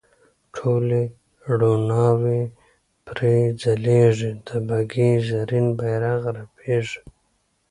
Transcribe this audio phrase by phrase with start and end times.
[0.55, 1.03] ټولې
[1.59, 2.41] روڼاوې
[3.05, 6.99] پرې ځلیږي د بګۍ زرین بیرغ رپیږي.